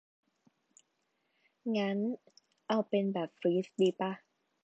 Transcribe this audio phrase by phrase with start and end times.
[1.77, 1.97] งั้น
[2.67, 4.11] เอาเป็นแบบฟรีซดีป่ะ